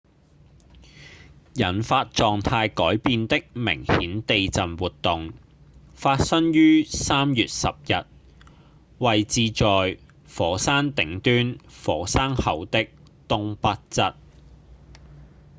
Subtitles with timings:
[1.53, 5.31] 引發狀態改變的明顯地震活動
[5.93, 8.07] 發生於3月10日
[8.97, 12.87] 位置在火山頂端火山口的
[13.27, 14.15] 東北側